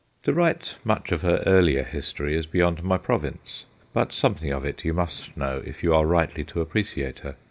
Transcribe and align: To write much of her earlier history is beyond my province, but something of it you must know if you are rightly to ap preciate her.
To 0.23 0.33
write 0.33 0.79
much 0.83 1.11
of 1.11 1.21
her 1.21 1.43
earlier 1.45 1.83
history 1.83 2.35
is 2.35 2.47
beyond 2.47 2.81
my 2.81 2.97
province, 2.97 3.67
but 3.93 4.13
something 4.13 4.51
of 4.51 4.65
it 4.65 4.83
you 4.83 4.95
must 4.95 5.37
know 5.37 5.61
if 5.63 5.83
you 5.83 5.93
are 5.93 6.07
rightly 6.07 6.43
to 6.43 6.61
ap 6.63 6.69
preciate 6.69 7.19
her. 7.19 7.35